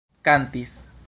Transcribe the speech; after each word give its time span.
kantis 0.23 0.73